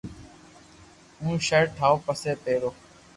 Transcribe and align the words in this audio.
ھون 1.17 1.33
ݾرٽ 1.47 1.67
ٺاو 1.77 1.95
پسي 2.05 2.31
پيرو 2.43 2.69